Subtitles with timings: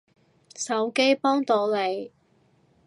[0.55, 2.11] 手機幫到你